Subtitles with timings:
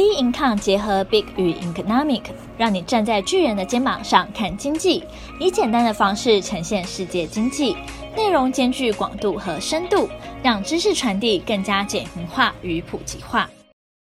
[0.00, 2.22] B Income 结合 Big 与 Economic，
[2.56, 5.04] 让你站在巨人的肩膀上看经济，
[5.38, 7.76] 以简单的方式呈现世界经济，
[8.16, 10.08] 内容兼具广度和深度，
[10.42, 13.50] 让知识传递更加简明化与普及化。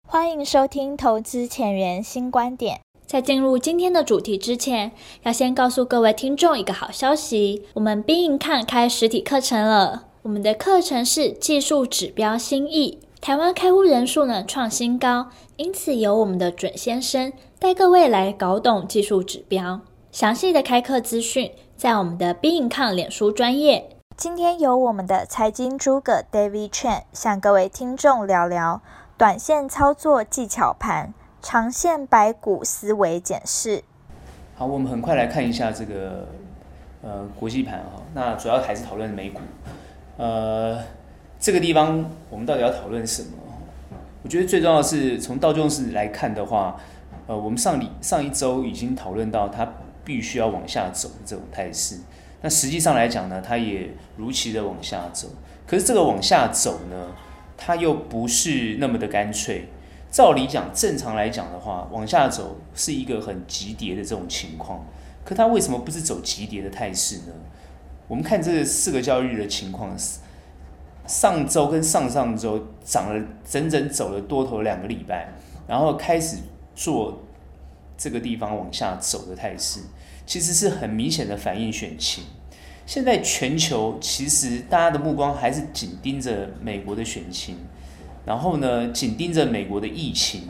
[0.05, 2.81] 欢迎收听投资前沿新观点。
[3.05, 4.91] 在进入今天的主题之前，
[5.23, 10.07] 要先告诉各位听众一个好消息：我们 B Income 开实体课程了。
[10.23, 12.99] 我们的课程是技术指标新意。
[13.19, 15.27] 台湾开户人数呢创新高，
[15.57, 19.81] 因此由我们的准先生带各位来搞懂技术指标。
[20.11, 23.89] 详细的开课资讯在我们的 B Income 脸书专业。
[24.15, 28.81] 今天由我们的财经诸葛 David Chen 向各位听众聊聊
[29.17, 33.83] 短线操作技巧盘，长线百股思维检视。
[34.55, 36.27] 好，我们很快来看一下这个
[37.01, 39.39] 呃国际盘哈，那主要还是讨论美股，
[40.17, 40.79] 呃。
[41.39, 43.29] 这个地方我们到底要讨论什么？
[44.23, 46.81] 我觉得最重要的是从道琼斯来看的话，
[47.27, 51.99] 呃，我们上礼上一周已经讨论到它必须要往下走的这种态势。
[52.41, 55.29] 那实际上来讲呢，它也如期的往下走。
[55.65, 57.11] 可是这个往下走呢，
[57.55, 59.69] 它又不是那么的干脆。
[60.11, 64.85] 照理讲，正常来讲的话，往下走是一个很急跌的这种情况。
[65.23, 67.33] 可它为什么不是走急跌的态势呢？
[68.07, 69.95] 我们看这四个交易日的情况。
[71.07, 75.33] 上周跟上上周涨了整整走了多头两个礼拜，
[75.67, 76.37] 然后开始
[76.75, 77.23] 做
[77.97, 79.79] 这个地方往下走的态势，
[80.25, 82.25] 其实是很明显的反映选情。
[82.85, 87.57] 现在全球其实大家的目光还是紧盯着美国的选情，
[88.25, 90.43] 然后呢，紧盯着美国的疫情，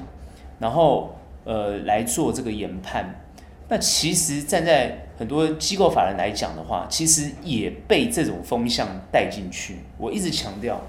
[0.59, 3.23] 然后呃来做这个研判。
[3.69, 9.77] 那其实站在很多机构法人来讲的话，其实也被这种风向带进去。
[9.97, 10.79] 我一直强调，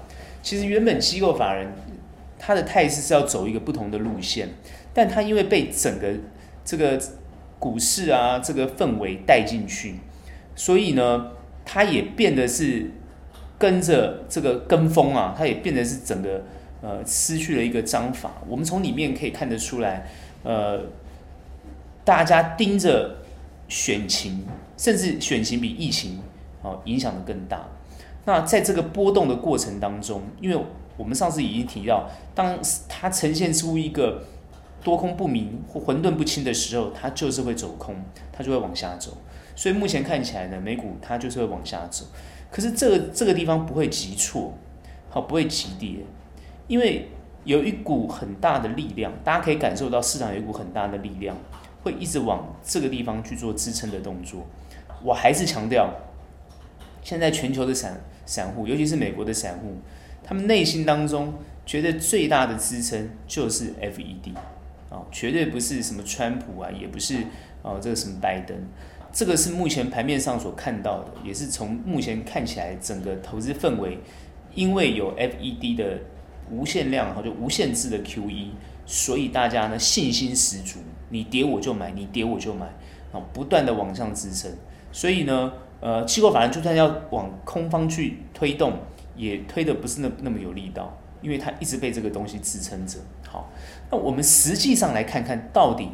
[0.43, 1.73] 其实原本机构法人
[2.37, 4.49] 他的态势是要走一个不同的路线，
[4.93, 6.13] 但他因为被整个
[6.63, 7.01] 这个
[7.57, 9.95] 股市啊这个氛围带进去，
[10.55, 11.31] 所以呢，
[11.65, 12.91] 他也变得是
[13.57, 16.43] 跟着这个跟风啊，他也变得是整个
[16.81, 18.33] 呃失去了一个章法。
[18.47, 20.07] 我们从里面可以看得出来，
[20.43, 20.81] 呃。
[22.05, 23.17] 大家盯着
[23.69, 24.43] 选情，
[24.75, 26.19] 甚至选情比疫情
[26.61, 27.65] 哦影响的更大。
[28.25, 30.65] 那在这个波动的过程当中，因为
[30.97, 32.59] 我们上次已经提到，当
[32.89, 34.23] 它呈现出一个
[34.83, 37.95] 多空不明或混沌不清的时候，它就是会走空，
[38.33, 39.17] 它就会往下走。
[39.55, 42.05] 所以目前看起来呢，美股它就是会往下走。
[42.51, 44.53] 可是这个这个地方不会急挫，
[45.09, 45.97] 好，不会急跌，
[46.67, 47.09] 因为
[47.45, 51.35] 有一股很大的力量，大家可以感受到市场有一股很大的力量。
[51.89, 54.45] 会一直往这个地方去做支撑的动作。
[55.03, 55.93] 我还是强调，
[57.01, 59.77] 现在全球的散散户，尤其是美国的散户，
[60.23, 61.33] 他们内心当中
[61.65, 64.35] 觉得最大的支撑就是 FED
[64.89, 67.17] 啊，绝对不是什么川普啊，也不是
[67.61, 68.55] 哦这个什么拜登。
[69.11, 73.97] 这个是目前盘面上所看到的，也是从目前看起来整个投资氛围，
[74.53, 75.99] 因为有 FED 的
[76.51, 78.49] 无限量哈，就无限制的 QE，
[78.89, 80.79] 所以大家呢信心十足。
[81.09, 82.65] 你跌我就买，你跌我就买，
[83.11, 84.51] 啊，不断的往上支撑，
[84.91, 88.73] 所以呢，呃，期货法人就算要往空方去推动，
[89.15, 92.99] 也推的不是那那么有力道，因为它一直被这个东西支撑着。
[93.27, 93.51] 好，
[93.91, 95.89] 那我们实际上来看看到底，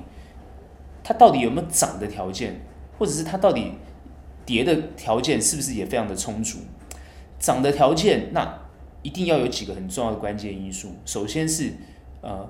[1.04, 2.60] 它到底有没有涨的条件，
[2.98, 3.72] 或者是它到底
[4.46, 6.60] 跌的条件是不是也非常的充足？
[7.40, 8.62] 涨的条件，那
[9.02, 11.72] 一定要有几个很重要的关键因素，首先是
[12.20, 12.46] 呃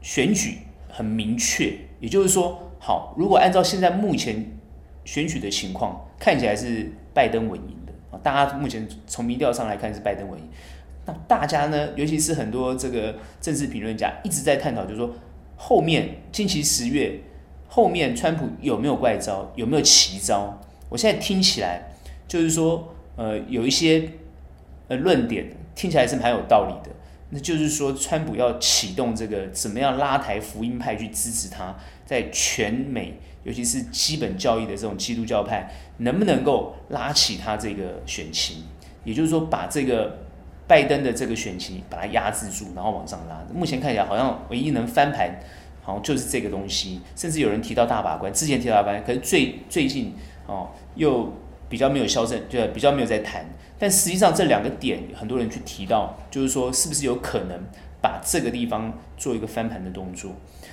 [0.00, 0.58] 选举。
[0.90, 4.58] 很明确，也就是说，好，如果按照现在目前
[5.04, 8.18] 选举的情况，看起来是拜登稳赢的啊。
[8.20, 10.48] 大家目前从民调上来看是拜登稳赢，
[11.06, 15.14] 那大家呢，尤其是很多这个政治评论家一直在探讨，就是说
[15.56, 17.20] 后面近期十月
[17.68, 20.58] 后面川普有没有怪招，有没有奇招？
[20.88, 21.80] 我现在听起来
[22.26, 24.10] 就是说，呃，有一些
[24.88, 26.96] 呃论点听起来是蛮有道理的。
[27.30, 31.76] 那就是说，川普要启动这个怎么样拉抬福音派去支持他，
[32.06, 38.64] 在全美，尤其是基本教义的这种基督教派，能不能够拉起他这个选情？
[39.04, 40.18] 也就是说，把这个
[40.66, 43.44] 拜登的这个选情把它压制住，然后往上拉。
[43.54, 45.38] 目前看起来好像唯一能翻盘，
[45.82, 47.00] 好像就是这个东西。
[47.14, 50.14] 甚至有人提到大法官，之前提到大法官，可是最最近
[50.46, 51.30] 哦又
[51.68, 53.44] 比较没有消声，就比较没有在谈。
[53.78, 57.60] 但实际上，这两个点很多人去提到，就是说，是不是有可能
[58.00, 60.32] 把这个地方做一个翻盘的动作？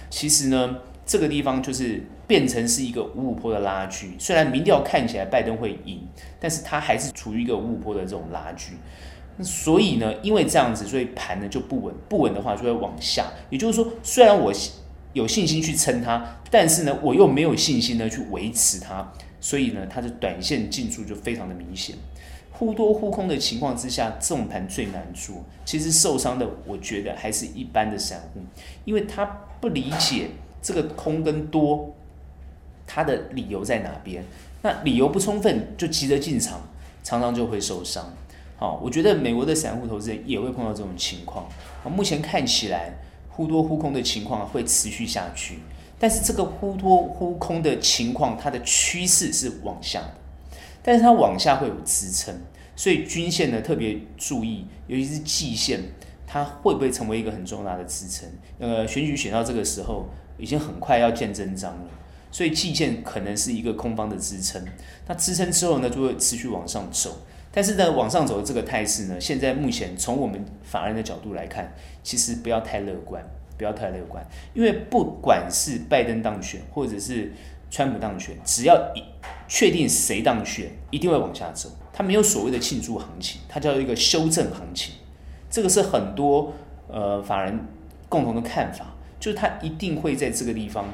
[0.10, 4.16] 其实呢，这个地方就是变成是一个五五坡的拉锯。
[4.18, 6.08] 虽然民调看起来拜登会赢，
[6.40, 8.74] 但是他还是处于一个五五坡的这种拉锯。
[9.44, 13.26] 所以呢，因为这样子，所以盘呢就不稳，不稳的话就会往下。
[13.50, 14.52] 也就是说，虽然我
[15.14, 19.12] 有信心去撑它，但是呢，我又没有信心呢去维持它，
[19.46, 21.96] 所以呢，它的短线进出就非常的明显。
[22.52, 25.36] 忽多忽空的情况之下，这种盘最难做。
[25.64, 28.40] 其实受伤的，我觉得还是一般的散户，
[28.86, 29.24] 因为他
[29.62, 30.32] 不理解
[30.64, 31.94] 这个空跟多，
[32.88, 34.24] 它的理由在哪边。
[34.64, 36.62] 那理由不充分就急着进场，
[37.04, 38.12] 常常就会受伤。
[38.58, 41.48] 好，我觉得美国的散户投资人也会碰到这种情况。
[41.96, 42.96] 目前看起来
[43.30, 45.60] 忽多忽空的情况会持续下去，
[45.98, 50.14] 但是这个忽多忽空的情况，它的趋势是往下的。
[50.84, 52.36] 但是它往下会有支撑，
[52.76, 55.82] 所以均线呢特别注意，尤其是季线，
[56.28, 58.30] 它会不会成为一个很重大的支撑？
[58.60, 60.08] 呃，选举选到这个时候，
[60.38, 61.88] 已经很快要见真章了，
[62.32, 64.64] 所以季线可能是一个空方的支撑。
[65.08, 67.18] 那支撑之后呢，就会持续往上走。
[67.52, 73.26] 但是呢，往上走的这个态势呢，现在目前从我们法人的角度来看，其实不要太乐观，
[73.58, 77.32] 不要太乐观，因为不管是拜登当选，或者是
[77.70, 79.04] 川普当选，只要一
[79.48, 81.70] 确定谁当选，一定会往下走。
[81.94, 84.96] 它没有所谓的庆祝行情，它叫一个修正行情。
[85.50, 86.52] 这个是很多
[86.90, 87.60] 呃法人
[88.10, 90.86] 共同的看法，就是它一定会在这个地方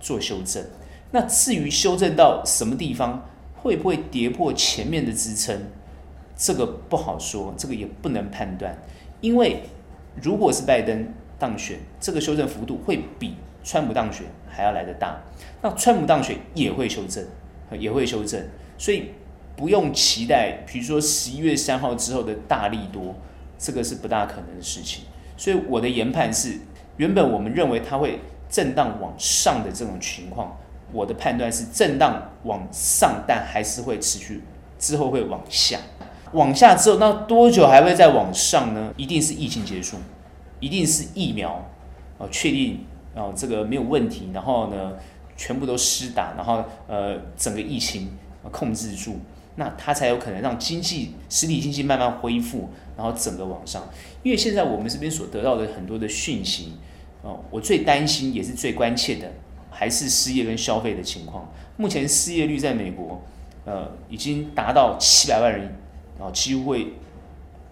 [0.00, 0.64] 做修正。
[1.12, 5.56] 那至于修正到什么地方，会不会跌破前面的支撑，
[6.36, 8.76] 这个不好说，这个也不能判断。
[9.20, 9.62] 因为
[10.20, 15.22] 如果是拜登当选，这个修正幅度会比川普当选还要来得大。
[15.62, 17.24] 那川普当选也会修正，
[17.78, 18.42] 也会修正，
[18.76, 19.12] 所以
[19.56, 23.14] 不用期待，比如说十一月三号之后的大利多，
[23.58, 25.04] 这个是不大可能的事情。
[25.36, 26.58] 所以我的研判是，
[26.96, 30.56] 原本我们认为它会震荡往上的这种情况，
[30.92, 34.42] 我的判断是震荡往上，但还是会持续，
[34.78, 35.78] 之后会往下，
[36.32, 38.92] 往下之后，那多久还会再往上呢？
[38.96, 39.96] 一定是疫情结束，
[40.60, 41.64] 一定是疫苗
[42.18, 42.84] 哦确定
[43.14, 44.92] 哦这个没有问题，然后呢？
[45.40, 48.10] 全部都施打，然后呃，整个疫情
[48.50, 49.20] 控制住，
[49.54, 53.88] 那它才有可能让经济实体经济慢慢恢复，然后整个往上。
[54.24, 56.72] 因为现在我们这边所得到的很多的讯息，
[57.22, 59.30] 哦，我最担心也是最关切的，
[59.70, 61.48] 还是失业跟消费的情况。
[61.76, 63.22] 目前失业率在美国，
[63.64, 65.72] 呃，已经达到七百万人，
[66.18, 66.94] 然后几乎会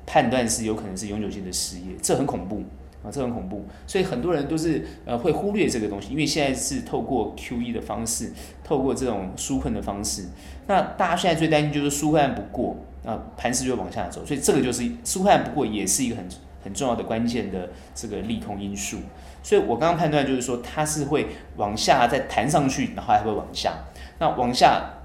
[0.06, 2.62] 判断是有可能是永久性的失业，这很恐怖。
[3.04, 8.32] 啊，这很恐怖，所以很多人都是呃会忽略这个东西，因为现在是透过 QE 的方式，
[8.64, 10.24] 透过这种纾困的方式，
[10.66, 16.26] 那大家现在最担心就是纾困不过，啊，盘势就往下走，所以这个就是纾困不过也是一个很
[16.64, 18.96] 很重要的关键的这个利空因素，
[19.40, 23.72] 所以我刚刚判断就是说它是会往下再弹上去，然后还会往下，
[24.18, 24.95] 那往下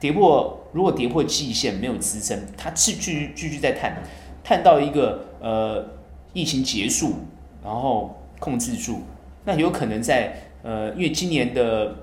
[0.00, 4.02] 跌破，如果跌破季线没有支撑，它继续继续在探，
[4.42, 5.98] 探到一个呃。
[6.34, 7.14] 疫情结束，
[7.64, 9.00] 然后控制住，
[9.46, 11.96] 那有可能在呃，因为今年的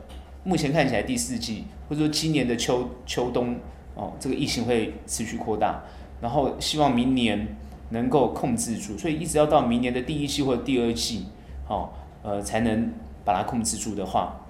[0.44, 3.56] 目前看起来第四季，或者说今年的秋秋冬
[3.94, 5.84] 哦，这个疫情会持续扩大，
[6.20, 7.56] 然后希望明年
[7.92, 11.28] 能够控制住，所以一直要到明年的第一季或者第二季，
[11.70, 11.90] 哦，
[12.24, 12.92] 呃，才能
[13.24, 14.42] 把它控制住的话，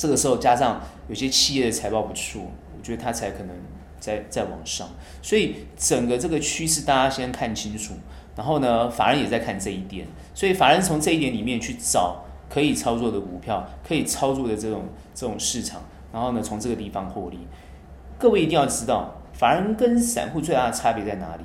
[0.00, 2.40] 这个时候加上有些企业的财报不错，
[2.74, 3.54] 我觉得它才可能
[3.98, 4.88] 再再往上，
[5.20, 7.92] 所以整个这个趋势大家先看清楚。
[8.34, 17.38] 然后呢，法人也在看这一点，所以法人从这一点里面去找可以操作的股票，可以操作的这种这种市场，然后呢，从这个地方获利。
[18.18, 21.44] 各位一定要知道，法人跟散户最大的差别在哪里？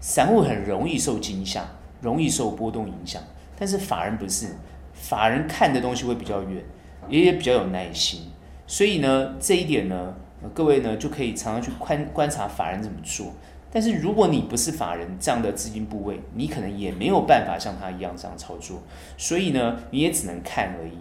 [0.00, 1.62] 散户很容易受惊吓，
[2.00, 3.22] 容易受波动影响，
[3.54, 4.56] 但是法人不是，
[4.94, 6.64] 法人看的东西会比较远，
[7.08, 8.22] 也比较有耐心。
[8.66, 10.14] 所以呢，这一点呢，
[10.54, 13.32] 各位呢就可以常常去观观察法人怎么做。
[13.70, 18.82] 但是如果你不是法人这样的资金部位，你可能也没有办法像他一样这样操作，
[19.16, 20.98] 所以呢，你也只能看而已。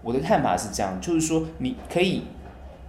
[0.00, 2.22] 我的看法是这样，就是说你可以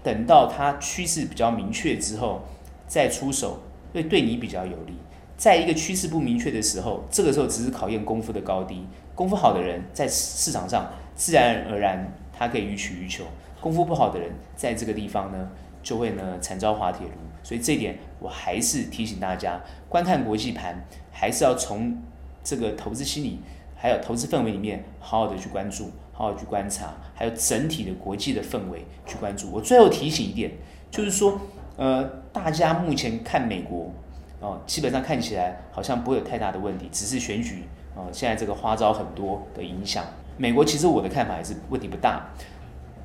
[0.04, 2.44] 等到它趋势比较明确之后
[2.88, 3.60] 再出手，
[3.94, 4.94] 会对你比较有利。
[5.36, 8.86] 在一个趋势不明确的时候，这个时候只是考验功夫的高低。
[9.16, 13.26] 功夫好的人在市场上自然而然他可以予取予求，
[13.60, 15.50] 功夫不好的人在这个地方呢
[15.84, 17.14] 就会呢惨遭滑铁卢。
[17.44, 22.02] 所以这一点，我还是提醒大家，观看国际盘，还是要从
[22.42, 23.42] 这个投资心理，
[23.76, 29.50] 还有投资氛围里面，好好的去关注，好好去观察，还有整体的国际的氛围去关注。
[29.52, 30.52] 我最后提醒一点，
[30.90, 31.40] 就是说，
[31.76, 33.92] 呃，大家目前看美国，
[34.40, 37.64] 哦，基本上看起来好像不会有太大的问题，只是选举，
[37.96, 40.06] 哦，现在这个花招很多的影响。
[40.40, 42.32] 美国其实我的看法还是问题不大，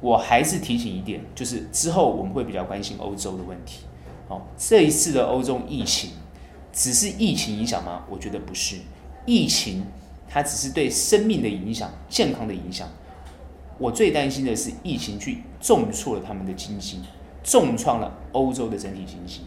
[0.01, 3.81] 我还是提醒一点，就是之后我们会比较关心欧洲的问题。
[4.29, 6.11] 好，这一次的欧洲疫情，
[6.73, 8.05] 只是疫情影响吗？
[8.09, 8.77] 我觉得不是，
[9.27, 9.85] 疫情
[10.29, 12.89] 它只是对生命的影响、健康的影响。
[13.79, 17.01] 我最担心的是疫情去重挫了他们的经济，
[17.43, 19.41] 重创了欧洲的整体经济，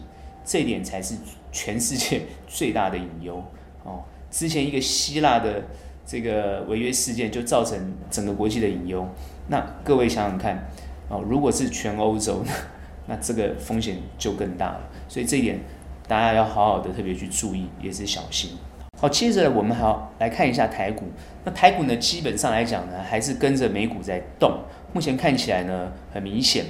[0.44, 1.14] 这一点才是
[1.50, 3.42] 全世界最大的隐忧
[3.84, 4.04] 哦。
[4.30, 5.64] 之前一个希腊的
[6.08, 7.78] 这个违约事件就造成
[8.10, 9.06] 整个国际的隐忧，
[9.48, 10.66] 那各位想想看
[11.10, 12.52] 哦，如果是全欧洲呢，
[13.06, 14.80] 那这个风险就更大了。
[15.06, 15.60] 所以这一点
[16.08, 18.52] 大家要好好的特别去注意，也是小心。
[18.98, 21.04] 好，接着我们还要来看一下台股。
[21.44, 24.60] 那台股呢，基本上来讲呢，还是跟着美股在动。
[24.94, 26.64] 目前看起来呢，很明显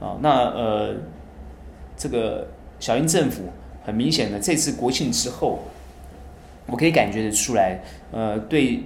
[0.00, 0.18] 啊。
[0.20, 0.96] 那呃，
[1.96, 2.48] 这个
[2.80, 3.44] 小英政府
[3.84, 5.60] 很明显的这次国庆之后，
[6.70, 7.80] 我可以感觉得出来，
[8.12, 8.84] 呃，对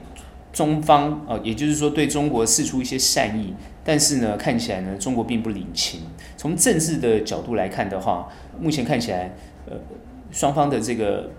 [0.53, 3.55] 中方啊，也就是说对中国释出一些善意。
[3.85, 6.01] 但是呢，看起来呢，中国并不领情。
[6.37, 8.29] 从政治的角度来看的话，
[8.61, 9.35] 目前看起来，
[9.67, 9.77] 呃，
[10.31, 11.31] 双方的这个。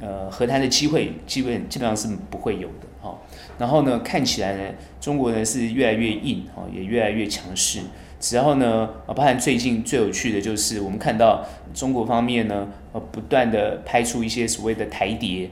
[0.00, 3.16] 呃，和谈的机会基本基本上是不会有的哈。
[3.56, 4.64] 然后呢，看起来呢，
[5.00, 7.78] 中国呢是越来越硬哈，也越来越强势。
[8.18, 15.48] 只要呢，啊，包含最近最有趣的就是，我们看到中国方面呢，呃，不断的拍出一些所谓的台谍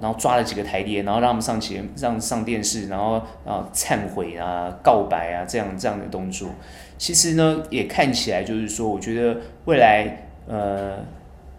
[0.00, 3.14] 然后抓了几个台谍，然后让他们上前让上电视，然后
[3.44, 6.48] 啊忏悔啊告白啊这样这样的动作。
[6.98, 10.98] 其实呢，也看起来就是说，我觉得未来呃，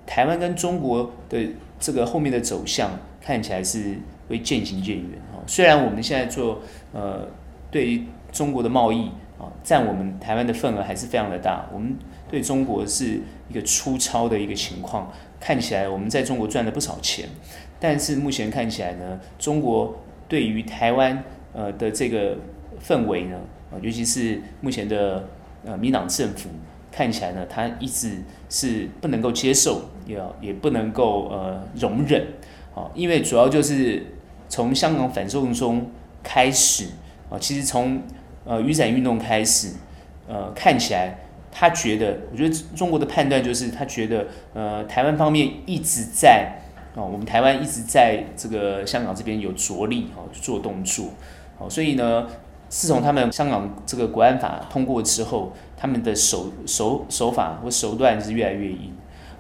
[0.06, 1.48] 台湾跟中国的。
[1.78, 2.90] 这个后面的走向
[3.22, 3.98] 看起来是
[4.30, 5.44] 会渐行渐远哈。
[5.46, 6.62] 虽然我们现在做
[6.94, 7.28] 呃
[7.70, 11.68] 对于中国的贸易啊，占我们台湾的份额还是非常的大。
[11.74, 11.94] 我们
[12.30, 17.28] 对中国是一个出超的一个情况，看起来我们在中国赚了不少钱。
[17.80, 22.38] 但是目前看起来呢，中国对于台湾呃的这个
[22.82, 23.38] 氛围呢，
[23.72, 25.28] 啊，尤其是目前的
[25.66, 26.50] 呃民党政府。
[26.92, 32.26] 看起来呢，他一直是不能够接受，也也不能够呃容忍，
[32.74, 34.02] 啊，因为主要就是
[34.48, 35.92] 从香港反送中
[36.24, 36.86] 开始
[37.30, 38.02] 啊，其实从
[38.46, 39.74] 呃雨伞运动开始，
[40.26, 41.18] 呃，看起来
[41.52, 46.62] 他觉得，我觉得中国的判断就是他觉得，呃，台湾方面一直在
[46.96, 51.08] 啊，我们台湾一直在这个香港这边有着力哈，做动作，
[51.58, 52.28] 好，所以呢。
[52.68, 58.92] 自从他们香港这个国安法通过之后，他们的手手手法或手段是越来越硬。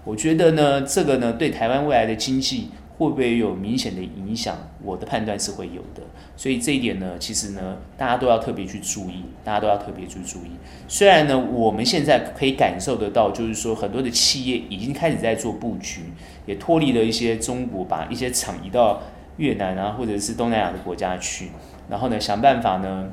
[0.03, 4.55] 我觉得呢，这个呢对台湾未来的经济会不会有明显的影响？
[4.83, 6.01] 我的判断是会有的。
[6.35, 10.51] 所以这一点呢，其实呢，大家都要特别去注意，大家都要特别去注意。
[10.87, 16.01] 虽然呢，我们现在可以感受得到，就是说很多的企业已经开始在做布局，
[16.45, 19.01] 也脱离了一些中国，把一些厂移到
[19.37, 21.49] 越南啊，或者是东南亚的国家去，
[21.89, 23.11] 然后呢，想办法呢。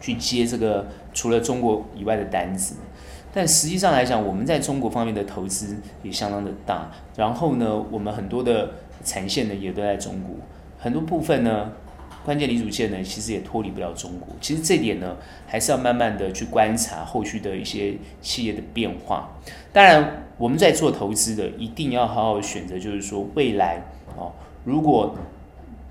[0.00, 2.76] 去接这个除了中国以外的单子，
[3.34, 6.88] 但实际上来讲，我们在中国方面的投资也相当的大。
[7.16, 8.70] 然后呢，我们很多的
[9.04, 10.34] 产线呢也都在中国，
[10.78, 11.72] 很多部分呢，
[12.24, 14.28] 关键零组件呢其实也脱离不了中国。
[14.40, 19.30] 其实这点呢，还是要慢慢的去观察后续的一些企业的变化。
[19.72, 23.82] 当然，我们在做投资的一定要好好选择，就是说未来
[24.16, 24.32] 哦，
[24.64, 25.16] 如果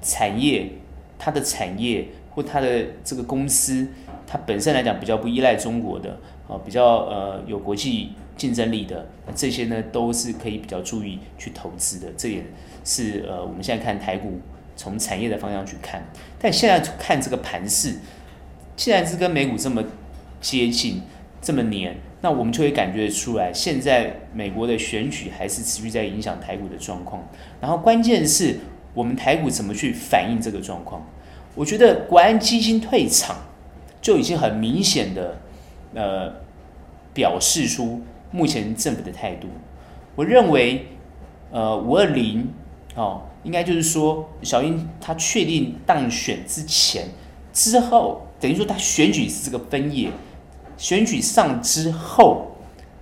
[0.01, 0.69] 产业
[1.17, 2.07] 它的产业。
[2.37, 3.87] 或它的这个公司，
[4.27, 6.11] 它本身来讲比较不依赖中国的，
[6.47, 12.13] 啊，比较呃有国际竞争力的，这些呢都是可以比较注意去投资的。
[12.15, 12.43] 这也
[12.87, 14.39] 是呃我们现在看台股
[14.77, 16.01] 从产业的方向去看，
[16.39, 17.97] 但现在看这个盘势，
[18.77, 19.83] 既然是跟美股这么
[20.39, 21.01] 接近，
[21.41, 27.27] 这么黏，那我们就会感觉出来，现在美国的选举还是持续在影响台股的状况。
[27.59, 28.59] 然后关键是
[28.93, 31.05] 我们台股怎么去反映这个状况。
[31.55, 33.35] 我觉得国安基金退场，
[34.01, 35.37] 就已经很明显的，
[35.93, 36.31] 呃，
[37.13, 38.01] 表示出
[38.31, 39.47] 目前政府的态度。
[40.15, 40.85] 我认为，
[41.51, 42.47] 呃，五二零
[42.97, 47.05] 哦，应该就是说，小英他确定当选之前、
[47.53, 50.09] 之后，等于说他选举是这个分野，
[50.77, 52.47] 选举上之后，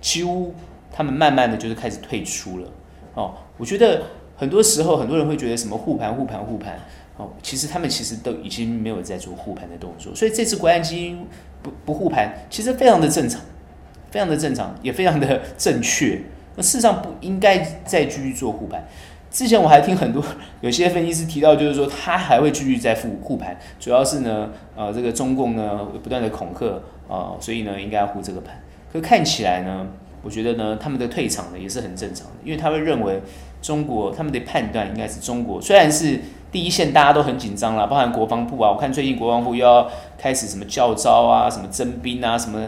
[0.00, 0.54] 几乎
[0.92, 2.68] 他们慢慢的就是开始退出了。
[3.14, 4.02] 哦，我觉得
[4.36, 6.78] 很多时候很多人会觉得什么护盘、护盘、护盘。
[7.16, 11.26] 哦，其实他们其实都已经没有在做护盘的动作，所以这次国安基金
[11.62, 13.40] 不不护盘，其实非常的正常，
[14.10, 16.20] 非常的正常，也非常的正确。
[16.56, 18.86] 那事实上不应该再继续做护盘。
[19.36, 20.24] 之前我还听很多
[20.62, 26.66] 有些分析师提到，就是说他还会继续在护护盘，主要是呢，呃，这个中共呢不断的恐吓
[27.06, 28.58] 啊，呃，所以呢应该要护这个盘。
[28.90, 29.88] 可看起来呢，
[30.22, 33.20] 我觉得呢他们的退场呢也是很正常的，因为他会认为
[33.60, 36.18] 中国他们的判断应该是中国虽然是。
[36.52, 42.66] 第一线大家都很紧张了，包含国防部啊，我看最近国防部又要开始什么教招啊，什么征兵啊，什么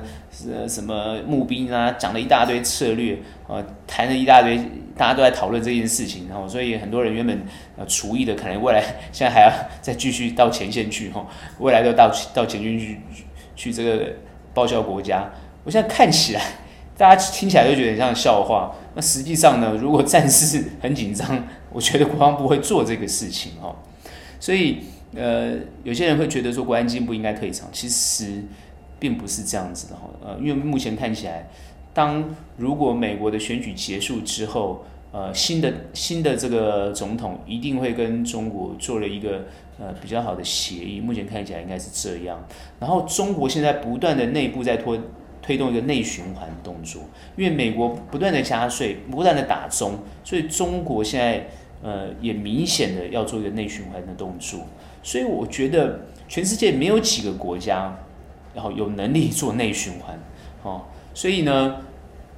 [0.68, 4.60] 什么募兵啊，讲了一大堆策略啊，谈了一大堆
[4.98, 7.40] 大家都在讨论这件事情，然后所以很多人原本
[7.76, 11.24] 呃厨艺的，可能未来 现在还要再继续到前线去哈，
[11.60, 13.00] 未来都到到前线去
[13.54, 14.12] 去这个
[14.52, 15.30] 报效国家。
[15.62, 16.42] 我现在看起来，
[16.96, 18.74] 大家听起来都觉得像笑话。
[18.96, 23.72] 那实际上呢，如果战事很紧张，我觉得国防部会做这个事情哈。
[24.40, 24.78] 所以
[25.14, 28.42] 呃，有些人会觉得说国安基金不应该退场，其实
[28.98, 30.10] 并不是这样子的哈。
[30.26, 31.48] 呃，因为目前看起来。
[31.92, 32.24] 当
[32.56, 39.46] 如果美国的选举结束之后，呃，新的新的这个总统一定会跟中国做了一个
[39.80, 41.00] 呃比较好的协议。
[41.00, 42.38] 目前看起来应该是这样。
[42.78, 45.00] 然后中国现在不断的内部在推
[45.40, 47.02] 推动一个内循环动作，
[47.36, 51.48] 因为美国不断的加税，不断的打中，所以中国现在
[51.82, 54.60] 呃也明显的要做一个内循环的动作。
[55.02, 57.96] 所以我觉得全世界没有几个国家
[58.54, 60.20] 然后有能力做内循环，
[60.62, 60.82] 哦，
[61.18, 61.78] 所以呢。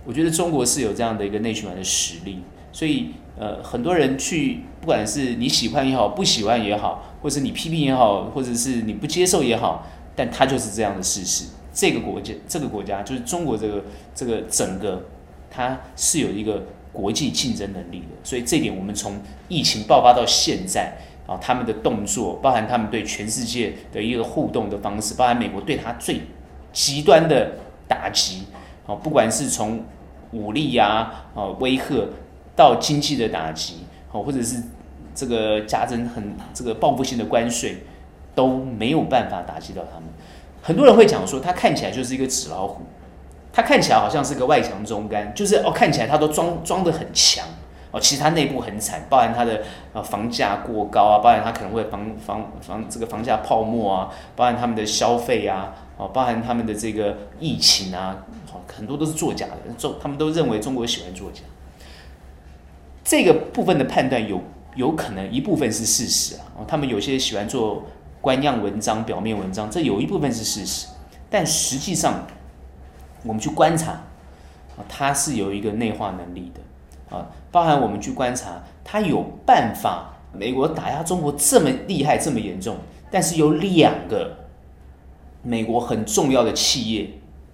[0.02, 2.38] 我觉得中国是有这样的一个内循环的实力，
[2.72, 11.44] 所以呃，很多人去，不管是你喜欢也好，不喜欢也好，或者是你批评也好，或者是你不接受也好，但它就是这样的事实。
[11.74, 13.84] 这个国家，这个国家就是中国这个
[14.14, 15.04] 这个整个，
[15.50, 18.16] 它是有一个国际竞争能力的。
[18.24, 20.96] 所以这点，我们从疫情爆发到现在
[21.26, 26.22] 啊，他们的动作，包含他们对全世界的一个互动的方式，包含美国对他最
[26.72, 27.56] 极端的
[27.86, 28.44] 打击。
[28.96, 29.84] 不管是从
[30.32, 32.08] 武力呀、啊、威吓
[32.56, 34.62] 到经济的打击，或者是
[35.14, 37.84] 这个加征很这个报复性的关税，
[38.34, 40.08] 都没有办法打击到他们。
[40.62, 42.82] 很多人会讲说，他看起来就是一个纸老虎，
[43.52, 47.44] 他看起来好像是个外强中干，就是哦，看起来他都装装得很强
[47.90, 49.62] 哦，其实他内部很惨，包含他的
[50.04, 58.24] 房价过高啊，包含他可能会房房房这个房价泡沫啊，包含他们的消费啊，哦，包含他们的这个疫情啊。
[58.66, 61.42] 很多都是作假的，中他们都认为中国喜欢作假。
[63.04, 64.40] 这个部分的判断有
[64.76, 67.84] 有可能一部分是事实啊，他们有些喜欢做
[68.20, 70.86] 官样文章、表面文章，这有一部分是事实。
[71.28, 72.26] 但实际上，
[73.24, 80.06] 我们去观察啊，它是有一个内化能力的啊，包含我们去观察，它有办法。
[80.32, 82.76] 美国打压中国这么厉害、这么严重，
[83.10, 84.39] 但是有两个
[85.42, 87.10] 美国很重要的企业。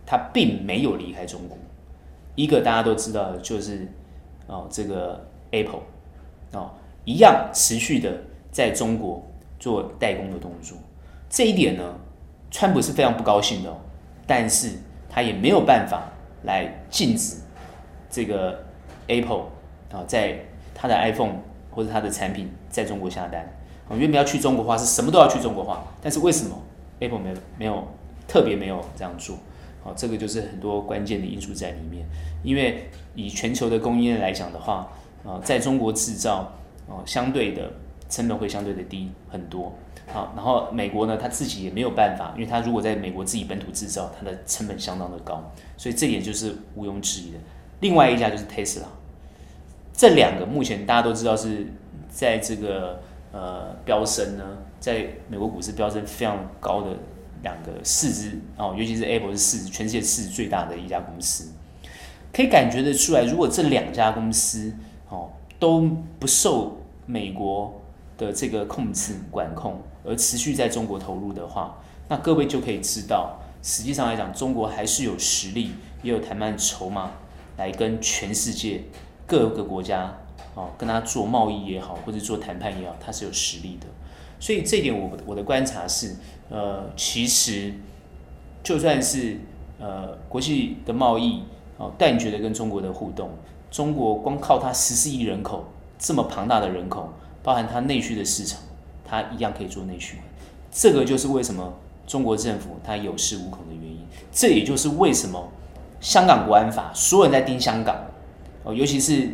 [0.08, 1.58] 它并没有离开中国，
[2.36, 3.88] 一个大家都知道的就是
[4.46, 5.80] 哦，这个 Apple
[6.52, 6.70] 哦，
[7.04, 8.22] 一样持续的
[8.52, 9.20] 在中国
[9.58, 10.78] 做代工的动作。
[11.28, 11.82] 这一点呢，
[12.52, 13.76] 川普是非常不高兴的，
[14.28, 14.74] 但是
[15.10, 16.04] 他也没有办法
[16.44, 17.38] 来禁止
[18.08, 18.64] 这个
[19.08, 19.46] Apple
[19.92, 20.38] 啊，在
[20.72, 21.34] 他的 iPhone
[21.72, 23.44] 或者他的产品在中国下单。
[23.88, 26.56] 哦，原本要去中国化，是什么都要去中国化，但是为什么
[27.00, 27.86] Apple 没有没有
[28.28, 29.36] 特别没有这样做？
[29.84, 32.04] 哦，这个就是很多关键的因素在里面。
[32.42, 34.90] 因为以全球的供应链来讲的话，
[35.24, 36.52] 啊，在中国制造，
[36.88, 37.72] 哦，相对的
[38.08, 39.72] 成本会相对的低很多。
[40.08, 47.38] 好，然后美国呢，他自己也没有办法，因为他如果在美国自己本土制造，它的成本相当的高，所以这点就是毋庸置疑的。
[47.80, 48.84] 另外一家就是 Tesla，
[49.92, 51.66] 这两个目前大家都知道是
[52.08, 53.00] 在这个
[53.32, 54.44] 呃飙升呢，
[54.80, 56.96] 在美国股市飙升非常高的。
[57.42, 61.52] 两个市值哦，尤其是 Apple 是市值全世界市值最大的一家公司，
[62.32, 64.74] 可以感觉得出来，如果这两家公司
[65.10, 65.82] 哦都
[66.18, 67.80] 不受美国
[68.16, 77.12] 的这个控制管控，而持续在中国投入的话，那各位就可以知道，实际上来讲，中国还是有实力，也有谈判筹码
[77.58, 78.82] 来跟全世界
[79.24, 80.12] 各个国家
[80.54, 83.86] 哦跟他做贸易也好，或者做谈判也好，它是有实力的。
[84.40, 86.16] 所以这点我我的观察是。
[86.48, 87.74] 呃，其实
[88.62, 89.36] 就算是
[89.80, 91.42] 呃国际的贸易
[91.76, 93.30] 哦断绝的跟中国的互动，
[93.68, 95.64] 中国光靠它十四亿人口
[95.98, 98.60] 这么庞大的人口，包含它内需的市场，
[99.04, 100.18] 它一样可以做内需。
[100.70, 101.74] 这个就是为什么
[102.06, 103.98] 中国政府它有恃无恐的原因。
[104.30, 105.48] 这也就是为什么
[106.00, 108.06] 香港国安法所有人在盯香港
[108.62, 109.30] 哦，尤其是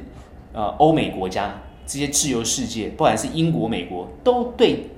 [0.54, 1.60] 呃欧美国家
[1.92, 4.88] 这些自由世界，不管是英国、美国，都对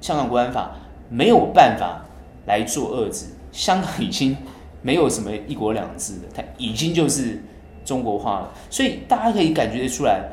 [0.00, 0.76] 香港国安法。
[1.08, 2.04] 没有办法
[2.46, 4.36] 来做遏制，香港已经
[4.82, 7.40] 没有什么一国两制了，它已经就是
[7.84, 10.30] 中国化了，所以大家可以感觉得出来，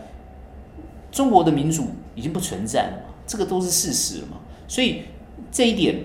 [1.12, 5.04] 中国的民主已经不存在了嘛，这个都是事实了嘛，所以
[5.52, 5.96] 这一点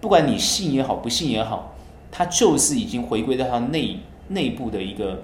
[0.00, 1.76] 不管你信也好，不信也好，
[2.10, 5.22] 它就是已经回归到它内内部的一个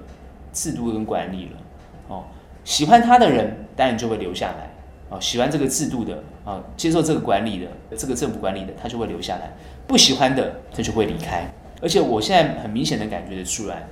[0.53, 1.59] 制度跟管理了，
[2.07, 2.23] 哦，
[2.65, 4.71] 喜欢他的人当然就会留下来。
[5.11, 9.43] 啊，喜欢这个制度的啊，接受这个管理的，这个政府管理的，他就会留下来；
[9.87, 11.53] 不喜欢的，他就会离开。
[11.83, 13.89] 而且我现在很明显的感觉得出来，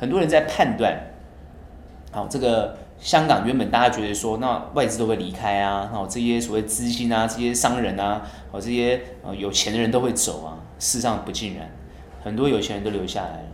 [0.00, 0.98] 很多人在判断，
[2.10, 10.58] 好，这个香港原本大家觉得说，那外资都会离开啊，然后这些所谓资金啊，这些商人啊，哦这些呃有钱的人都会走啊。
[10.80, 11.70] 事实上不尽然，
[12.24, 13.44] 很多有钱人都留下来了，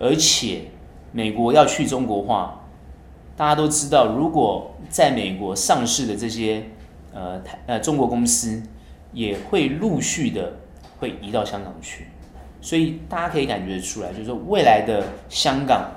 [0.00, 0.62] 而且
[1.12, 2.63] 美国要去中国化，
[3.36, 6.62] 大家都知道，如果在美国上市的这些
[7.12, 8.62] 呃台呃中国公司，
[9.12, 10.52] 也会陆续的
[10.98, 12.06] 会移到香港去，
[12.60, 15.90] 所以大家可以感觉出来，就是说未来的香港，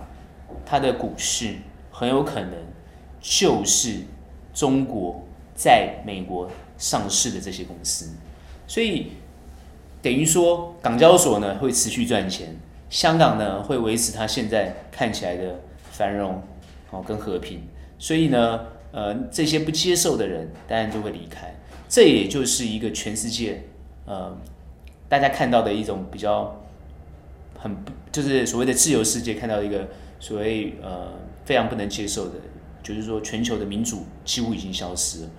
[0.65, 1.53] 它的股市
[1.91, 2.53] 很有可能
[3.21, 3.99] 就是
[4.53, 5.23] 中国
[5.53, 8.09] 在美国上市的这些公司，
[8.65, 9.11] 所以
[10.01, 12.55] 等于说港交所呢会持续赚钱，
[12.89, 15.59] 香港呢会维持它现在看起来的
[15.91, 16.41] 繁荣。
[16.91, 17.61] 哦跟和平，
[17.97, 21.53] 所以呢呃这些不接受的人当然就会离开。
[21.89, 23.63] 这也就是一个全世界，
[24.05, 24.37] 呃，
[25.07, 26.61] 大家看到的一种比较
[27.57, 27.75] 很
[28.11, 29.87] 就是所谓的自由世界看到一个
[30.19, 31.13] 所谓呃
[31.45, 32.33] 非常不能接受的，
[32.83, 35.29] 就是说全球的民主几乎已经消失了，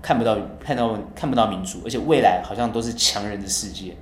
[0.00, 3.94] 看不到看到看不到民主，而且未来好像都是强人的世界，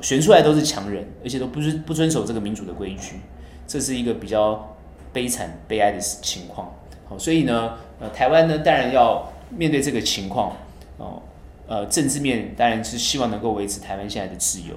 [0.00, 3.16] 选出来都是强人，而且都不是不遵守这个民主的规矩，
[3.66, 4.75] 这是一个比较
[5.16, 6.70] 悲惨悲哀的情况。
[7.08, 10.54] 好，所以呢，呃，台湾呢当然要面对这个情况。
[10.98, 11.22] 哦，
[11.66, 14.74] 呃，政治面当然是希望能够维持台湾现在的自由，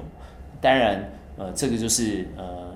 [0.61, 2.73] 当然，呃，这个就是呃，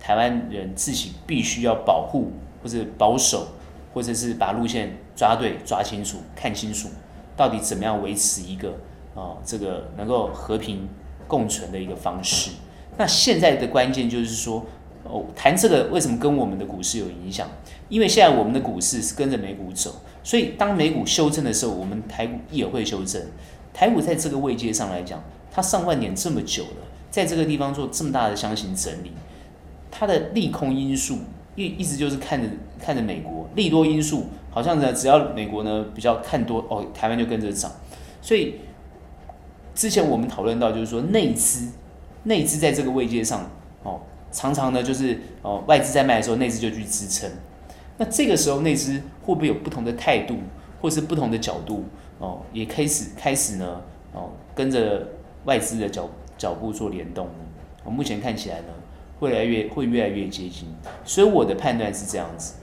[0.00, 3.48] 台湾人自己必须要保护或者保守，
[3.92, 6.88] 或者是把路线抓对、抓清楚、看清楚，
[7.36, 8.70] 到底怎么样维持一个
[9.14, 10.88] 啊、这个能够和平
[11.28, 12.52] 共存的一个方式。
[12.96, 14.64] 那现在的关键就是说，
[15.12, 17.46] 哦，谈这个为什么跟我们的股市有影响？
[17.90, 19.94] 因为现在我们的股市是跟着美股走。
[20.24, 23.20] 所以，当美股修正的时候，我们台股也会修正。
[23.74, 29.12] 台股在这个位阶上来讲，它上万年这么久了，在这个地方做这么大的箱型整理，
[29.90, 31.18] 它的利空因素
[31.56, 32.48] 一一直就是看着
[32.80, 37.70] 看着美国，利多因素好像呢，只要美国呢比较看多哦，台湾就跟着涨。
[38.22, 38.54] 所以
[39.74, 41.68] 之前我们讨论到，就是说内资
[42.22, 43.50] 内资在这个位阶上
[43.82, 44.00] 哦，
[44.32, 47.30] 常常呢就是哦外资在卖的时候，内资就去支撑。
[47.98, 50.38] 那这个时候，内资会不会有不同的态度，
[50.80, 51.84] 或是不同的角度
[52.18, 52.40] 哦？
[52.52, 53.80] 也开始开始呢
[54.12, 55.06] 哦，跟着
[55.44, 57.32] 外资的脚脚步做联动呢？
[57.84, 58.68] 我目前看起来呢，
[59.20, 60.66] 会越来越会越来越接近。
[61.04, 62.54] 所以我的判断是这样子：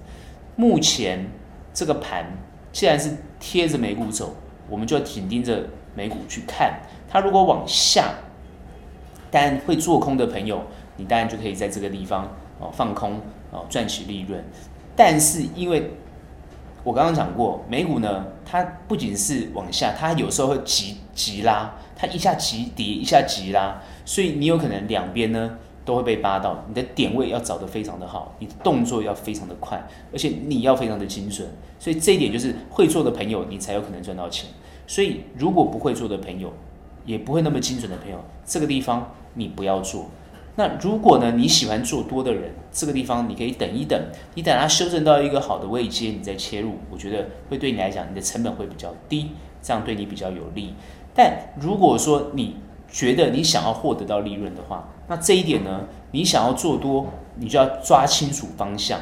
[0.56, 1.28] 目前
[1.74, 2.26] 这个盘
[2.72, 4.36] 既然是贴着美股走，
[4.68, 5.64] 我们就要紧盯着
[5.96, 6.80] 美股去看。
[7.08, 8.16] 它如果往下，
[9.32, 10.64] 但会做空的朋友，
[11.00, 12.26] 你当然就可以在这个地方
[12.60, 13.20] 哦放空
[13.52, 14.44] 哦赚取利润。
[14.96, 15.92] 但是，因为
[16.84, 26.64] 我刚刚讲过，美股呢，它不仅是往下，它有时候会急急拉，它一下急跌，一下急拉，所以你有可能两边呢都会被扒到。
[26.68, 29.82] 你的点位要找得非常的好，你的动作要非常的快，
[30.12, 31.48] 而且你要非常的精准。
[31.80, 34.50] 所以这一点就是会做的朋友，你才有可能赚到钱。
[34.86, 36.52] 所以如果不会做的朋友，
[37.06, 40.10] 也不会那么精准的朋友，这个地方你不要做。
[40.60, 43.98] 那如果呢，你喜欢做多的人，这个地方你可以等一等，
[44.36, 50.74] 你等它修正到一个好的位阶，你再切入，我觉得会对你来讲，你的成本会比较低，这样对你比较有利。
[51.16, 52.58] 但如果说你
[52.90, 59.00] 觉得你想要获得到利润的话，那这一点呢，你想要做多，你就要抓清楚方向。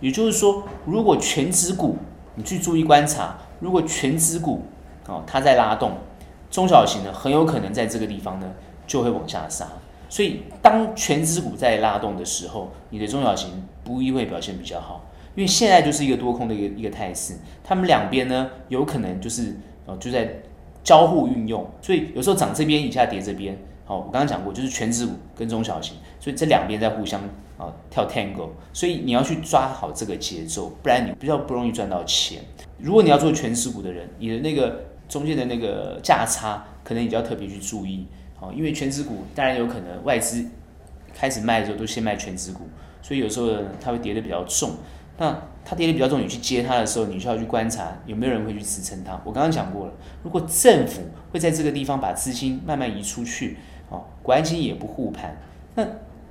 [0.00, 1.96] 也就是说，如果全指股，
[2.34, 4.60] 你去注意观察，如果全指股
[5.06, 5.92] 哦它在拉动，
[6.50, 8.46] 中小型呢很有可能在这个地方呢
[8.86, 9.66] 就会往下杀。
[10.08, 13.50] 所以，当权值股在拉动的时候，你的中小型
[13.84, 20.40] 不一定会表现比较好，因为现在就是一个多空的一个一个态势，他们两边呢有可能就是哦就在
[20.82, 27.20] 交互运用，所以有时候涨这边一下跌这边，好，我刚刚讲过就是权值股跟中小型，所以这两边在互相
[27.58, 32.40] 啊跳 tango，所以你要去抓好这个节奏，不然你比较不容易赚到钱。
[32.78, 38.06] 如果你要做权值股的人，你的那个中间的那个价差，可能你就要特别去注意。
[38.40, 40.44] 哦，因为权值股当然有可能外资
[41.14, 42.68] 开始卖的时候都先卖权值股，
[43.02, 44.76] 所以有时候它会跌得比较重。
[45.20, 49.20] 那它跌得比较重，你去接它的时候，你需要去观察有没有人会去支撑它。
[49.24, 53.56] 我刚刚讲过了，如果政府会在这个地方把资金慢慢移出去，
[53.90, 55.36] 哦，国安基金也不护盘，
[55.74, 55.84] 那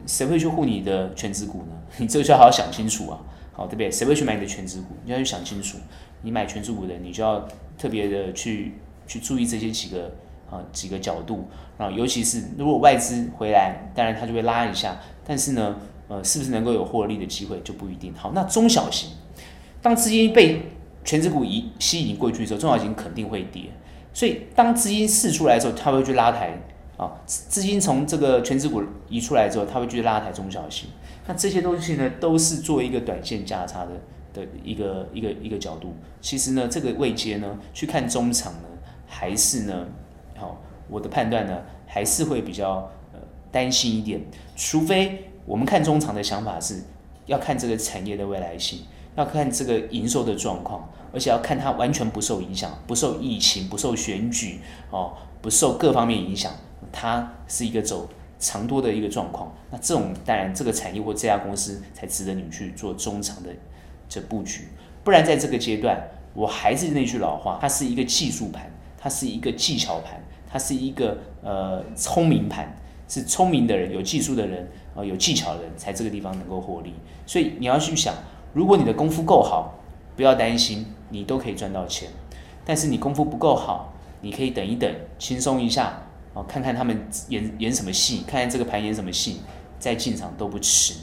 [0.06, 1.76] 谁会去护你的权值股呢？
[2.00, 3.20] 你这个就要好好想清楚啊，
[3.52, 3.92] 好，对不对？
[3.92, 4.96] 谁会去买你的权值股？
[5.04, 5.78] 你要去想清楚。
[6.22, 7.46] 你买权值股的，你就要
[7.78, 10.10] 特别的去去注意这些几个。
[10.50, 15.76] 啊，几个角度啊，尤其是如果外资回来，当然它就会拉一下，但是呢，
[16.08, 18.14] 呃，是不是能够有获利的机会就不一定。
[18.16, 19.12] 好，那中小型，
[19.82, 20.62] 当资金被
[21.04, 23.64] 权值股移吸引过去之后，中小型肯定会跌。
[24.14, 26.58] 所以当资金释出来的时候，它会去拉抬
[26.98, 30.90] 啊，资金从这个权值股移出来之后，它会去拉抬中小型。
[31.28, 33.92] 那这些东西呢，都是做一个短线价差的
[34.34, 38.70] 的一个一个一个角度，其实呢，这个位阶呢，去看中场呢，
[39.06, 39.86] 还是呢，
[40.38, 43.20] 好，我的判断呢，还是会比较呃
[43.52, 44.22] 担心一点，
[44.56, 46.84] 除非我们看中长的想法是
[47.26, 48.82] 要看这个产业的未来性，
[49.16, 56.52] 要看这个营收的状况，而且要看它完全不受影响，不受疫情，不受选举哦，不受各方面影响，
[56.92, 58.08] 它是一个走。
[58.40, 63.50] 长多的一个状况，那这种当然这个产业或这家公司才值得你去做中长的
[64.08, 64.68] 这布局，
[65.04, 66.00] 不然在这个阶段，
[66.36, 72.76] 我还是那句老话，它是一个技术盘，它是一个技巧盘，它是一个呃聪明盘，
[73.08, 76.94] 是聪明的人、有技术的人、呃有技巧的人才这个地方能够获利。
[77.26, 78.14] 所以你要去想，
[78.54, 79.76] 如果你的功夫够好，
[80.16, 82.10] 不要担心，你都可以赚到钱。
[82.66, 86.02] 但是你功夫不够好，你可以等一等，轻松一下
[86.34, 86.44] 哦。
[86.44, 89.42] 看看他们演演什么戏，看看这个盘演什么戏，
[89.80, 90.96] 再进场都不迟。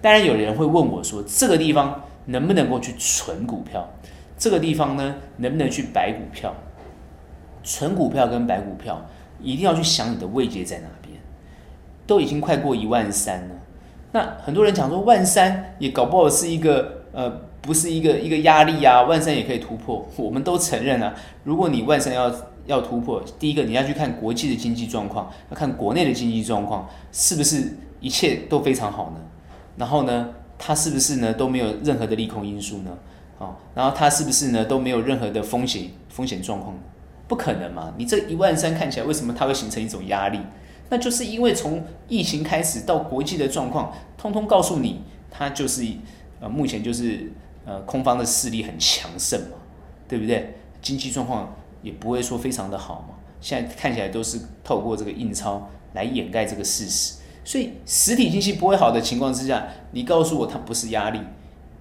[0.00, 3.88] 当然，有人会问我说，这个地方能不能够去存股票？
[4.36, 6.52] 这个地方呢，能不能去摆股票？
[7.62, 9.04] 纯股票跟白股票，
[9.40, 11.16] 一定要去想你的位阶在哪边。
[12.06, 13.54] 都已经快过一万三了，
[14.12, 20.06] 那很多人讲说，万三也搞不好是一个呃，不是一个一个压力啊，万三也可以突破。
[20.16, 22.32] 我们都承认啊，如果你万三要。
[22.64, 29.20] 要突破，第一个你要去看国际的经济状况，要看国内的经济状况是不是一切都非常好呢？
[29.76, 32.92] 然后呢，它是不是呢都没有任何的利空因素呢？
[33.38, 36.72] 哦，然后它是不是呢都没有任何的风险风险状况？
[37.32, 37.94] 不可能嘛！
[37.96, 40.38] 你这一万三看起来为什么它会形成一种压力？
[40.90, 45.86] 那就是因为从疫情开始到国际的状况，通通告诉你，它就是
[46.40, 47.32] 呃目前就是
[47.64, 49.56] 呃空方的势力很强盛嘛，
[50.06, 50.56] 对不对？
[50.82, 51.54] 经济状况。
[51.82, 57.14] 也不会说非常的好嘛，现在看起来都是透过这个印钞来掩盖这个事实，
[57.44, 61.20] 所以实体经济不会好的情况之下，你告诉我它不是压力，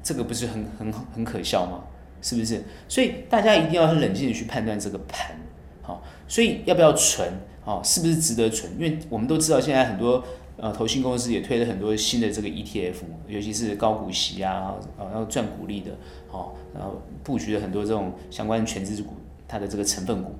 [0.01, 1.83] 这个不是很很很可笑吗？
[2.21, 2.63] 是不是？
[2.88, 5.36] 所以大家一定要很冷静的去判断这个盘，
[5.81, 7.27] 好，所以要不要存，
[7.63, 8.71] 好，是不是值得存？
[8.77, 10.23] 因为我们都知道现在很多
[10.57, 12.95] 呃投信公司也推了很多新的这个 ETF，
[13.27, 15.91] 尤其是高股息啊，然后赚股利的，
[16.29, 19.13] 好，然后布局了很多这种相关权值股。
[19.47, 20.34] 它的这个成分股，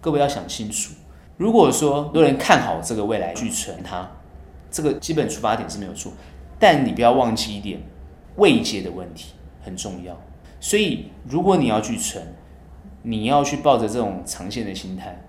[0.00, 0.94] 各位要想清楚。
[1.36, 4.08] 如果说有人看好这个未来去存它，
[4.70, 6.12] 这个基本出发点是没有错，
[6.60, 7.80] 但你不要忘记一点，
[8.36, 9.32] 未接的问题
[9.64, 10.16] 很重要。
[10.62, 12.24] 所以如果你要去存，
[13.02, 15.20] 你要去抱着这种长线的心态，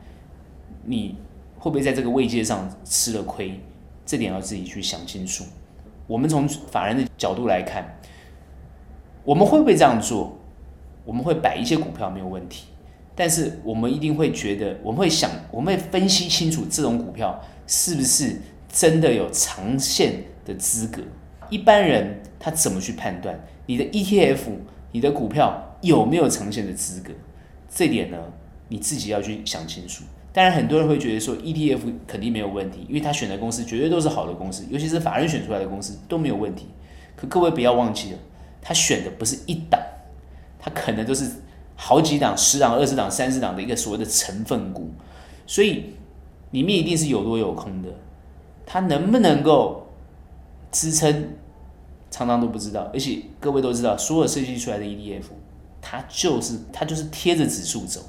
[0.85, 1.15] 你
[1.57, 3.59] 会不会在这个位阶上吃了亏？
[4.05, 5.43] 这点要自己去想清楚。
[6.05, 7.97] 我们从法人的角度来看，
[9.23, 10.37] 我们会不会这样做？
[11.03, 12.67] 我们会摆一些股票没有问题。
[13.15, 21.01] 但是我们一定会觉得，我们会想，我们会分析清楚这种股票是不是真的有长线的资格。
[21.49, 24.37] 一般人他怎么去判断你的 ETF、
[24.93, 27.12] 你的股票有没有长线的资格？
[27.69, 28.17] 这点呢，
[28.69, 30.06] 你自己要去想清楚。
[30.32, 36.67] 当然，很多人会觉得说 ETF 肯定没有问题，因为他选的公司绝对都是好的公司，尤其是法人选出来的公司都没有问题。
[37.17, 38.19] 可各位不要忘记了，
[38.62, 39.77] 他选的不是一档，
[40.58, 41.29] 他可能都是。
[41.75, 44.91] 好几档、十档、二十档、三十档的一个所谓的成分股，
[45.47, 45.95] 所以
[46.51, 47.89] 里面一定是有多有空的，
[48.63, 49.88] 它能不能够
[50.71, 51.29] 支撑，
[52.13, 52.91] 常常都不知道。
[52.93, 55.23] 而且各位都知道，所有设计出来的 ETF，
[55.82, 58.02] 它就是它就是贴着指数走，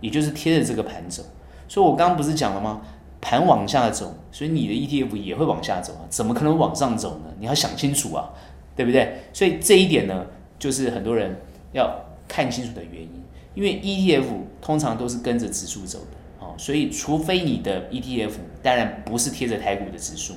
[0.00, 1.22] 也就是贴着这个盘走。
[1.68, 2.82] 所以我刚刚不是讲了吗？
[3.20, 7.32] 盘往下走，所以你的 ETF 也会往下走啊，怎么可能往上走呢？
[7.38, 8.30] 你要想清楚啊，
[8.74, 9.22] 对不对？
[9.32, 10.26] 所以这一点呢，
[10.58, 11.40] 就是很多人
[11.72, 12.02] 要。
[12.28, 13.22] 看清楚的原因，
[13.54, 14.24] 因为 ETF
[14.62, 16.06] 通常都是跟着指数走的，
[16.46, 18.30] 哦，所以除非你的 ETF
[18.62, 20.32] 当然不是贴着台股的指数，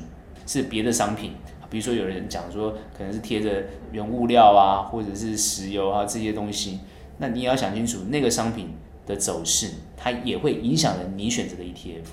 [0.45, 1.31] 是别的商品，
[1.69, 6.79] 比如说有人讲说可能是贴着原物料啊，或者是石油啊这些东西，
[7.17, 8.69] 那你也要想清楚那个商品
[9.05, 12.05] 的走势，它也会影响了你选择的 ETF，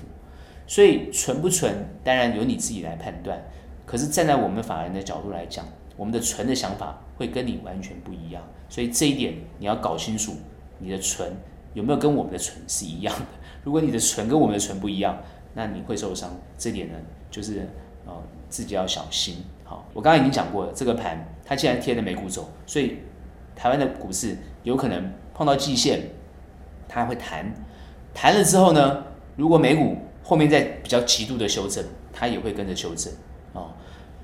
[0.67, 3.43] 所以存不存，当然由你自己来判断，
[3.85, 5.65] 可是站在我们法人的角度来讲。
[5.95, 10.33] 我们的存的想法会跟你完全不一样，所以这一点你要搞清楚，
[10.79, 11.31] 你的存
[11.75, 13.25] 有没有跟我们的存是一样的。
[13.63, 15.15] 如果你的存跟我们的存不一样，
[15.53, 16.35] 那你会受伤。
[16.57, 16.95] 这点呢，
[17.29, 17.69] 就是
[18.07, 19.37] 呃自己要小心。
[19.63, 22.99] 好，我刚刚已经讲过了，这个盘它既然贴着美股走，所以
[23.55, 26.09] 台湾的股市有可能碰到季线，
[26.87, 27.51] 它会弹，
[28.13, 29.03] 弹了之后呢，
[29.35, 33.11] 如果美股后面再比较极度的修正，它也会跟着修正。
[33.53, 33.71] 哦，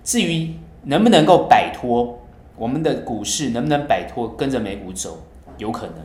[0.03, 0.53] 至于。
[0.81, 2.17] 能不能够摆脱
[2.55, 3.49] 我们的股市？
[3.49, 5.21] 能不能摆脱跟着美股走？
[5.57, 5.95] 有可能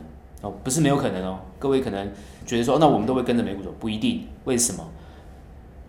[0.41, 1.39] 哦，不是没有可能哦。
[1.57, 2.11] 各位可能
[2.45, 4.27] 觉得说，那我们都会跟着美股走，不一定。
[4.43, 4.85] 为什么？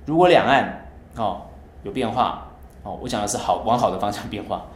[0.04, 1.45] 如果两岸哦
[1.86, 2.48] 有变化
[2.82, 4.66] 哦，我讲的是好往好的方向变化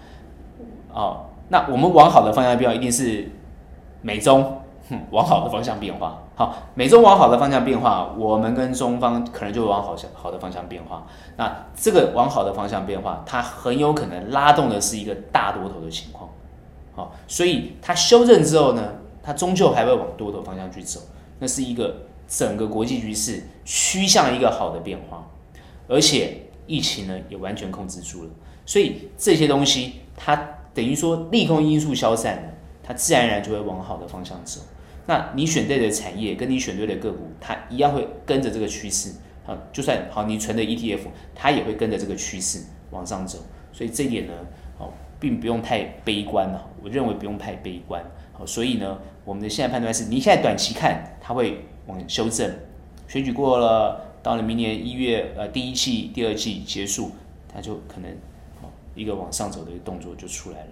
[0.92, 3.28] 哦，那我们往好的方向变，一定是
[4.00, 4.62] 美中
[5.10, 6.22] 往好的方向变化。
[6.36, 11.04] 好，美中往好的方向变化，我们跟中方可能就往好向好的方向变化。
[11.36, 16.30] 那这个往好的方向变化，它很有可能拉动的是一个大多头的情况。
[16.94, 18.82] 好，所以它修正之后呢，
[19.22, 21.00] 它终究还会往多头方向去走。
[21.40, 21.94] 那是一个
[22.26, 25.26] 整个国际局势趋向一个好的变化，
[25.88, 28.30] 而且疫情呢也完全控制住了。
[28.64, 30.36] 所以这些东西，它
[30.72, 32.42] 等于说利空因素消散了，
[32.84, 34.60] 它自然而然就会往好的方向走。
[35.06, 39.10] 那你选对的产业，跟你选对的个股，它一样会跟着这个趋势
[39.44, 39.58] 啊。
[39.72, 41.00] 就算好，你存的 ETF，
[41.34, 42.60] 它也会跟着这个趋势
[42.92, 43.40] 往上走。
[43.72, 44.32] 所以这一点呢，
[44.78, 46.64] 哦，并不用太悲观了。
[46.80, 48.00] 我认为不用太悲观。
[48.32, 52.48] 好，所以呢，我们的现在判断是，你现在短期看它会往修正，
[53.08, 57.12] 选举过了，到了明年一月，呃，第一季、第二季结束，
[57.52, 58.16] 它就可能
[58.94, 60.68] 一个往上走的一个动作就出来了。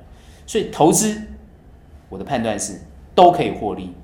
[0.47, 1.21] 所以投资，
[2.09, 2.81] 我的判断是
[3.15, 3.95] 都可以获利。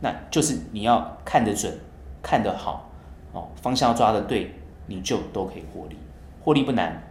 [0.00, 1.78] 那就是你要看得准，
[2.22, 2.90] 看得好，
[3.32, 4.54] 哦，方向要抓得对，
[4.86, 5.96] 你就都可以获利，
[6.42, 7.02] 获利不难，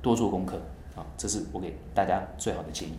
[0.00, 0.60] 多做功课
[0.94, 2.92] 啊，这是我给大家最好的建议。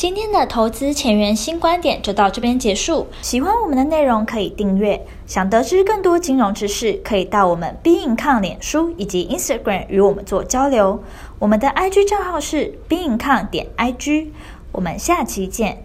[0.00, 3.06] 今天的投资前沿新观点就到这边结束。
[3.20, 11.04] 喜欢我们的内容可以订阅，想得知更多金融知识，可以到我们 beincom 脸书以及 Instagram 与我们做交流。
[11.38, 14.28] 我们的 IG 账号是 beincom 点 IG，
[14.72, 15.84] 我们下期见。